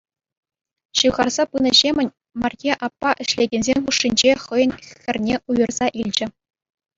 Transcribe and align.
Ҫывхарса 1.01 1.43
пынӑ 1.51 1.71
ҫемӗн 1.79 2.09
Марье 2.43 2.73
аппа 2.87 3.09
ӗҫлекенсем 3.23 3.79
хушшинче 3.91 4.31
хӑйӗн 4.45 4.71
хӗрне 5.01 5.35
уйӑрса 5.49 5.87
илчӗ. 6.07 6.25